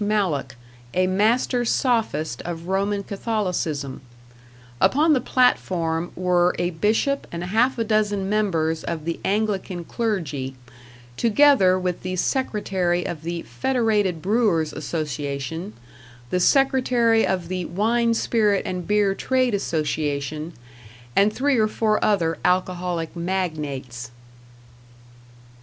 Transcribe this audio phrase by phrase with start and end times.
[0.03, 0.55] Mallock,
[0.95, 4.01] a master sophist of Roman Catholicism;
[4.81, 10.55] upon the platform were a bishop and half a dozen members of the Anglican clergy,
[11.17, 15.71] together with the secretary of the Federated Brewers' Association,
[16.31, 20.53] the Secretary of the Wine, Spirit, and Beer Trade Association,
[21.15, 24.09] and three or four other alcoholic magnates.